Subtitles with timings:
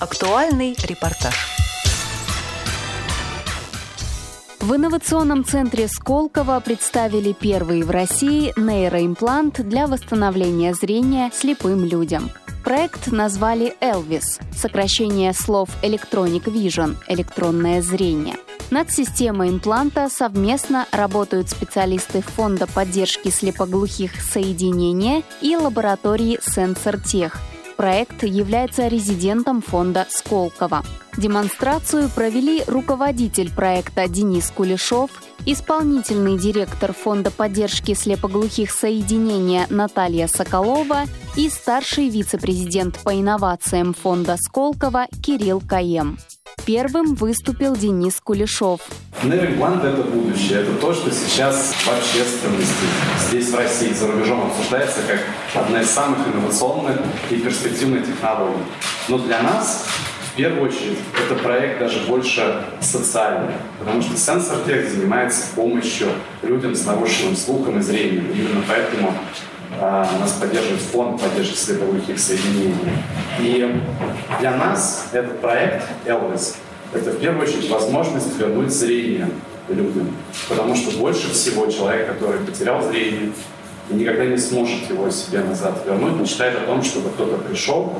[0.00, 1.34] Актуальный репортаж.
[4.58, 12.30] В инновационном центре Сколково представили первый в России нейроимплант для восстановления зрения слепым людям.
[12.64, 18.36] Проект назвали «Элвис»— сокращение слов «Electronic Vision»— электронное зрение.
[18.70, 27.36] Над системой импланта совместно работают специалисты Фонда поддержки слепоглухих соединения и лаборатории «Сенсортех»,
[27.80, 30.82] проект является резидентом фонда Сколково.
[31.16, 35.10] Демонстрацию провели руководитель проекта Денис Кулешов,
[35.46, 41.04] исполнительный директор Фонда поддержки слепоглухих соединения Наталья Соколова
[41.38, 46.18] и старший вице-президент по инновациям фонда Сколково Кирилл Каем.
[46.72, 48.80] Первым выступил Денис Кулешов.
[49.24, 50.60] Нейроимплант– это будущее.
[50.60, 52.86] Это то, что сейчас в общественности,
[53.28, 58.62] здесь, в России, за рубежом обсуждается как одна из самых инновационных и перспективных технологий.
[59.08, 59.84] Но для нас
[60.32, 66.06] в первую очередь, это проект даже больше социальный, потому что сенсор-тех занимается помощью
[66.42, 68.30] людям с нарушенным слухом и зрением.
[68.30, 69.12] Именно поэтому
[69.80, 72.74] нас поддерживает фонд поддержки слеповых соединений.
[73.38, 73.80] И
[74.40, 76.56] для нас этот проект Elvis–
[76.92, 79.28] это в первую очередь возможность вернуть зрение
[79.68, 80.14] людям.
[80.48, 83.32] Потому что больше всего человек, который потерял зрение
[83.90, 87.92] и никогда не сможет его себе назад вернуть, мечтает о том, чтобы кто-то пришел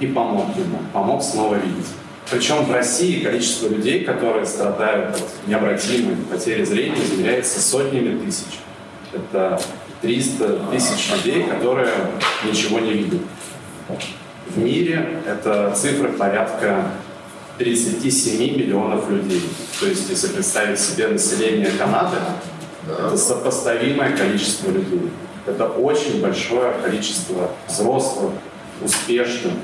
[0.00, 1.86] и помог ему, помог снова видеть.
[2.30, 8.58] Причем в России количество людей, которые страдают от необратимой потери зрения, измеряется сотнями тысяч.
[9.12, 9.60] Это
[10.06, 11.90] 300 тысяч людей, которые
[12.44, 13.20] ничего не видят.
[14.48, 16.92] В мире это цифры порядка
[17.58, 19.42] 37 миллионов людей.
[19.80, 22.18] То есть, если представить себе население Канады,
[22.88, 25.10] это сопоставимое количество людей.
[25.44, 28.30] Это очень большое количество взрослых,
[28.80, 29.54] успешных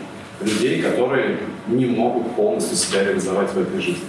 [0.41, 4.05] людей, которые не могут полностью себя реализовать в этой жизни.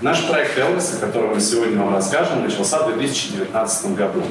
[0.00, 4.24] Наш проект Элвис, о котором мы сегодня вам расскажем, начался в 2019 году.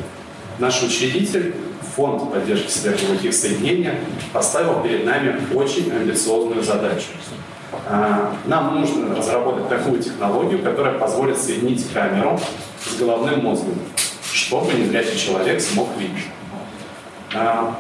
[0.61, 1.55] Наш учредитель,
[1.95, 3.89] фонд поддержки сверхглубоких соединений,
[4.31, 7.07] поставил перед нами очень амбициозную задачу.
[7.88, 12.39] А, нам нужно разработать такую технологию, которая позволит соединить камеру
[12.85, 13.73] с головным мозгом,
[14.31, 16.25] чтобы незрячий человек смог видеть.
[17.33, 17.79] А,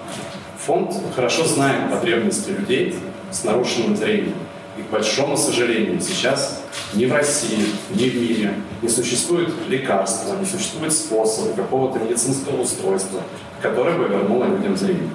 [0.57, 2.95] фонд хорошо знает потребности людей
[3.29, 4.33] с нарушенным зрением.
[4.79, 6.60] И, к большому сожалению, сейчас
[6.93, 13.21] ни в России, ни в мире не существует лекарства, не существует способа какого-то медицинского устройства,
[13.61, 15.09] которое бы вернуло людям зрение.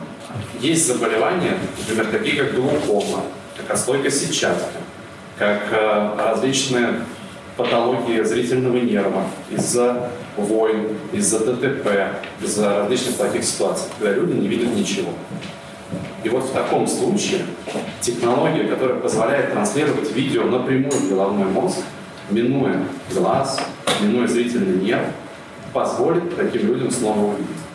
[0.60, 3.24] Есть заболевания, например, такие как глаукома,
[3.56, 4.78] как отслойка сетчатки,
[5.38, 7.00] как э, различные
[7.56, 11.88] патологии зрительного нерва из-за войн, из-за ДТП,
[12.42, 15.10] из-за различных таких ситуаций, когда люди не видят ничего.
[16.26, 17.42] И вот в таком случае
[18.00, 21.78] технология, которая позволяет транслировать видео напрямую в головной мозг,
[22.32, 22.82] минуя
[23.14, 23.60] глаз,
[24.02, 25.06] минуя зрительный нерв,
[25.72, 27.65] позволит таким людям снова увидеть.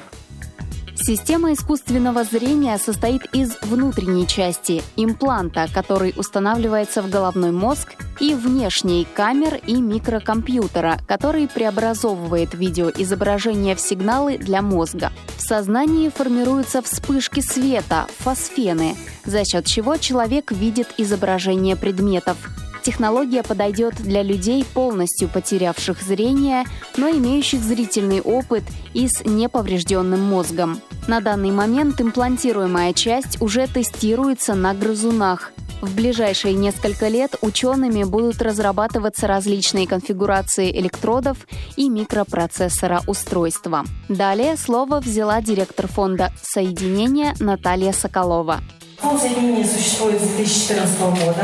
[1.04, 9.08] Система искусственного зрения состоит из внутренней части– импланта, который устанавливается в головной мозг, и внешней
[9.12, 15.12] камер и микрокомпьютера, который преобразовывает видеоизображение в сигналы для мозга.
[15.38, 18.96] В сознании формируются вспышки света– фосфены,
[19.26, 22.38] за счет чего человек видит изображение предметов.
[22.84, 28.64] Технология подойдет для людей, полностью потерявших зрение, но имеющих зрительный опыт
[28.94, 30.80] и с неповрежденным мозгом.
[31.08, 35.52] На данный момент имплантируемая часть уже тестируется на грызунах.
[35.82, 43.84] В ближайшие несколько лет учеными будут разрабатываться различные конфигурации электродов и микропроцессора устройства.
[44.08, 48.62] Далее слово взяла директор фонда соединения Наталья Соколова.
[49.02, 51.44] Фонд соединения существует с 2014 года,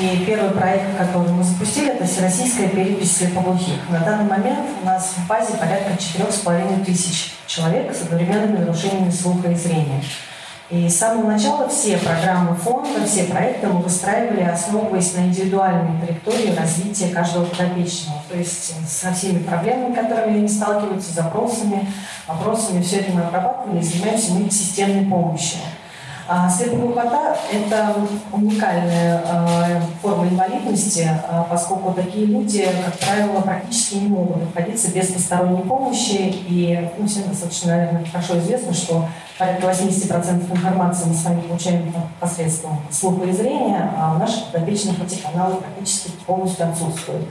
[0.00, 3.88] и первый проект, который мы запустили, это Всероссийская перепись слепоглухих.
[3.90, 9.50] На данный момент у нас в базе порядка 4,5 тысяч человек с одновременными нарушениями слуха
[9.50, 10.00] и зрения.
[10.70, 16.54] И с самого начала все программы фонда, все проекты мы выстраивали, основываясь на индивидуальной траектории
[16.54, 18.22] развития каждого подопечного.
[18.30, 21.92] То есть со всеми проблемами, которыми они сталкиваются, запросами,
[22.28, 25.58] вопросами, все это мы обрабатывали и занимаемся мы системной помощью.
[26.28, 27.94] А слепоглухота– это
[28.30, 35.08] уникальная э, форма инвалидности, э, поскольку такие люди, как правило, практически не могут обходиться без
[35.08, 36.32] посторонней помощи.
[36.48, 41.92] И ну, всем достаточно, наверное, хорошо известно, что порядка 80% информации мы с вами получаем
[42.20, 47.26] посредством слуха и зрения, а у наших подопечных эти каналы практически полностью отсутствуют.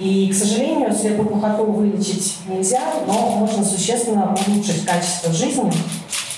[0.00, 6.29] И, к сожалению, слепоглухоту вылечить нельзя, но можно существенно улучшить качество жизни а,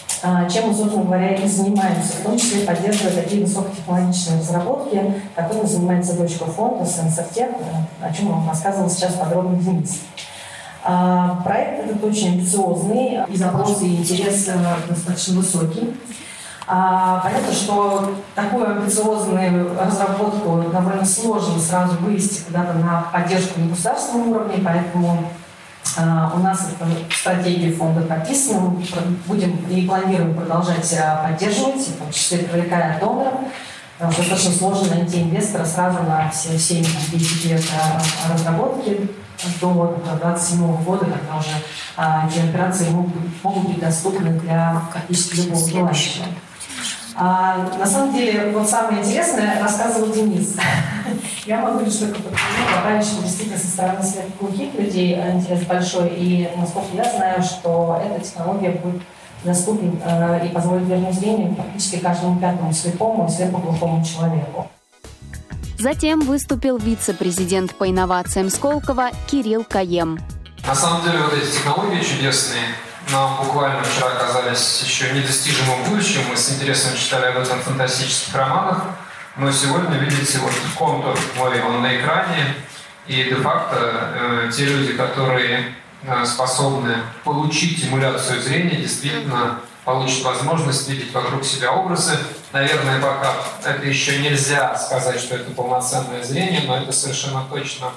[0.48, 6.16] чем мы, собственно говоря, и занимаемся, в том числе поддерживая такие высокотехнологичные разработки, которыми занимается
[6.16, 7.50] дочка фонда Сенсортех,
[8.00, 10.00] о чем вам рассказывал сейчас подробно Денис.
[10.84, 14.54] А, проект этот очень амбициозный, и запросы и интерес э,
[14.88, 15.94] достаточно высокий.
[16.66, 24.30] А, понятно, что такую амбициозную разработку довольно сложно сразу вывести куда-то на поддержку на государственном
[24.30, 25.41] уровне, поэтому а,
[25.96, 28.84] у нас это в стратегии фонда прописано, мы
[29.26, 33.34] будем и планируем продолжать а, поддерживать, в том числе привлекая доноров.
[33.98, 37.62] Достаточно сложно найти инвестора сразу на все 7 10 лет
[38.28, 39.08] разработки
[39.60, 41.50] до 2027 года, когда уже
[41.96, 43.12] а, эти операции могут,
[43.42, 46.26] могут быть доступны для практически любого желающего.
[47.14, 50.56] А, на самом деле, вот самое интересное рассказывал Денис.
[51.46, 54.00] Я могу лишь только подтвердить, добавить, что действительно со стороны
[54.40, 56.08] глухих людей интерес большой.
[56.16, 59.02] И, насколько я знаю, что эта технология будет
[59.44, 64.68] доступна э, и позволит вернуть зрение практически каждому пятому слепому и слепоглухому человеку.
[65.78, 70.20] Затем выступил вице-президент по инновациям Сколково Кирилл Каем.
[70.64, 72.62] На самом деле вот эти технологии чудесные
[73.12, 76.22] нам буквально вчера оказались еще недостижимым будущим.
[76.28, 78.84] Мы с интересом читали об этом в фантастических романах.
[79.36, 82.54] Но сегодня, видите, вот контур мой, он на экране.
[83.06, 85.74] И де-факто э, те люди, которые
[86.04, 92.16] э, способны получить эмуляцию зрения, действительно получат возможность видеть вокруг себя образы.
[92.52, 93.34] Наверное, пока
[93.64, 97.88] это еще нельзя сказать, что это полноценное зрение, но это совершенно точно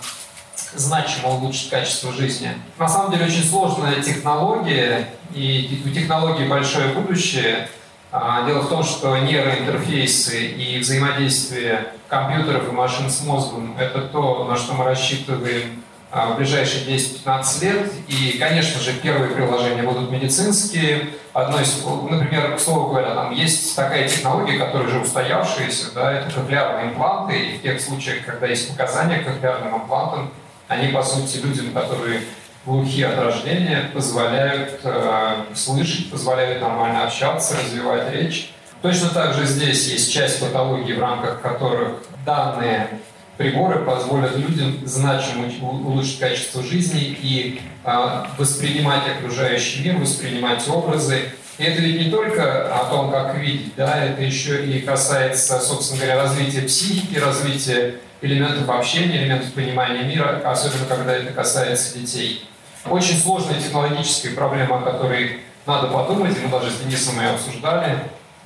[0.75, 2.51] значимо улучшит качество жизни.
[2.77, 7.69] На самом деле очень сложная технология, и у технологии большое будущее.
[8.11, 14.45] А, дело в том, что нейроинтерфейсы и взаимодействие компьютеров и машин с мозгом– это то,
[14.45, 17.91] на что мы рассчитываем а, в ближайшие 10-15 лет.
[18.07, 21.09] И, конечно же, первые приложения будут медицинские.
[21.33, 26.33] Одно из, например, к слову говоря, там есть такая технология, которая уже устоявшаяся, да, это
[26.33, 27.37] кохлеарные импланты.
[27.37, 30.31] И в тех случаях, когда есть показания к кохлеарным имплантам,
[30.67, 32.21] они, по сути, людям, которые
[32.65, 38.51] глухие от рождения, позволяют э, слышать, позволяют нормально общаться, развивать речь.
[38.81, 42.89] Точно так же здесь есть часть патологии, в рамках которых данные
[43.37, 51.33] приборы позволят людям значимо улучшить качество жизни и э, воспринимать окружающий мир, воспринимать образы.
[51.57, 56.01] И это ведь не только о том, как видеть, да, это еще и касается, собственно
[56.01, 62.47] говоря, развития психики, развития элементов общения, элементов понимания мира, особенно когда это касается детей.
[62.85, 67.99] Очень сложная технологическая проблема, о которой надо подумать, и мы даже с Денисом ее обсуждали,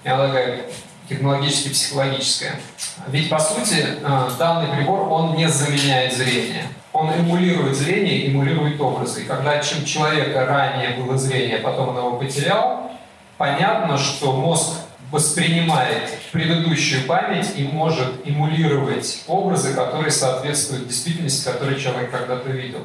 [0.03, 0.61] я такая
[1.09, 2.59] технологически-психологическая.
[3.07, 6.65] Ведь, по сути, э, данный прибор, он не заменяет зрение.
[6.93, 9.23] Он эмулирует зрение, эмулирует образы.
[9.23, 12.91] И когда чем человека ранее было зрение, потом он его потерял,
[13.37, 14.79] понятно, что мозг
[15.11, 22.81] воспринимает предыдущую память и может эмулировать образы, которые соответствуют действительности, которую человек когда-то видел.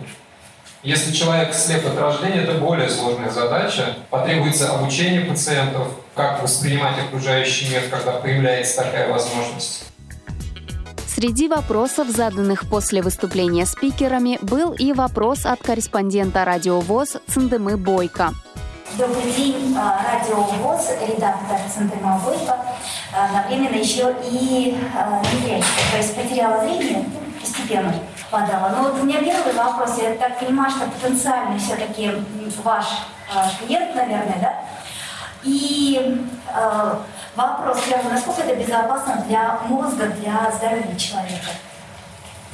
[0.83, 3.97] Если человек слеп от рождения, это более сложная задача.
[4.11, 9.85] Потребуется обучение пациентов, как воспринимать окружающий мир, когда появляется такая возможность.
[11.07, 18.35] Среди вопросов, заданных после выступления спикерами, был и вопрос от корреспондента «Радио ВОЗ» Цендемы Бойко.
[18.97, 22.57] Добрый день, а, Радио ВОЗ, редактор Центрима Бойко,
[23.13, 27.05] а, одновременно еще и а, незрячий, то есть потеряла зрение
[27.41, 27.93] постепенно
[28.31, 28.69] подала.
[28.69, 32.13] Но вот у меня первый вопрос, я так понимаю, что потенциальный все-таки
[32.63, 32.87] ваш
[33.59, 34.55] клиент, наверное, да?
[35.43, 36.25] И
[37.35, 37.79] вопрос
[38.13, 41.51] насколько это безопасно для мозга, для здоровья человека?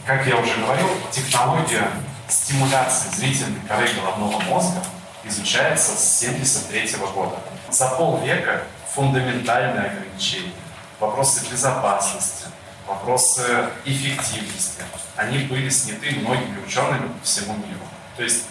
[0.06, 1.90] Как я уже говорил, технология
[2.28, 4.82] стимуляции зрительной коры головного мозга–
[5.25, 7.37] изучается с 1973 года.
[7.71, 8.62] За полвека
[8.95, 10.53] фундаментальные ограничения,
[10.99, 12.47] вопросы безопасности,
[12.87, 14.83] вопросы эффективности,
[15.17, 17.81] они были сняты многими учеными по всему миру.
[18.17, 18.47] То есть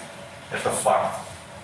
[0.51, 1.15] это факт.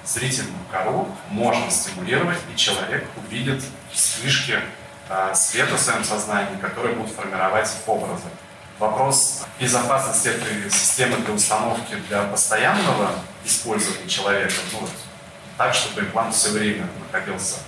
[0.04, 4.60] Зрительную кору можно стимулировать, и человек увидит вспышки
[5.10, 8.28] э, света в своем сознании, которые будут формировать образы.
[8.78, 13.12] Вопрос безопасности этой системы для установки для постоянного
[13.46, 14.90] использования человека, ну, вот,
[15.58, 17.60] так, чтобы имплант все время находился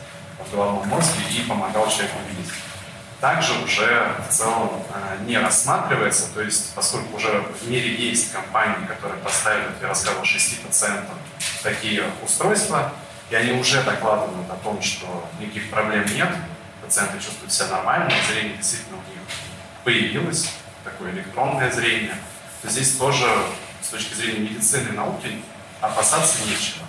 [0.45, 2.51] в головном мозге и помогал человеку видеть.
[3.21, 8.85] Также уже в целом э, не рассматривается, то есть поскольку уже в мире есть компании,
[8.85, 11.15] которые поставили, я рассказывал, шести пациентам
[11.63, 12.91] такие устройства,
[13.29, 16.29] и они уже докладывают о том, что никаких проблем нет,
[16.83, 19.21] пациенты чувствуют себя нормально, зрение действительно у них
[19.83, 20.51] появилось,
[20.87, 22.15] такое электронное зрение,
[22.61, 23.25] то здесь тоже
[23.81, 25.29] с точки зрения медицины и науки
[25.81, 26.87] опасаться нечего.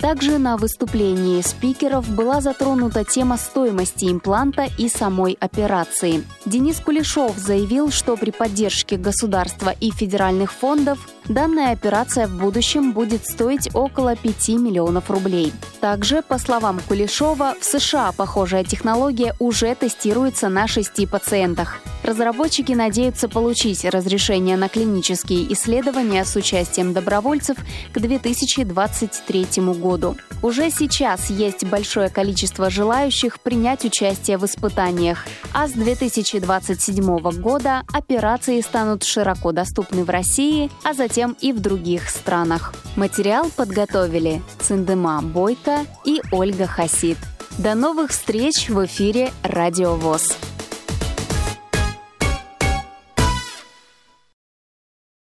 [0.00, 6.22] Также на выступлении спикеров была затронута тема стоимости импланта и самой операции.
[6.46, 13.26] Денис Кулешов заявил, что при поддержке государства и федеральных фондов данная операция в будущем будет
[13.26, 15.52] стоить около 5 миллионов рублей.
[15.80, 21.80] Также, по словам Кулешова, в США похожая технология уже тестируется на шести пациентах.
[22.02, 27.56] Разработчики надеются получить разрешение на клинические исследования с участием добровольцев
[27.92, 30.16] к 2023 году.
[30.42, 38.60] Уже сейчас есть большое количество желающих принять участие в испытаниях, а с 2027 года операции
[38.60, 42.72] станут широко доступны в России, а затем и в других странах.
[42.96, 47.18] Материал подготовили Циндема Бойко и Ольга Хасид.
[47.58, 50.36] До новых встреч в эфире «Радио ВОЗ».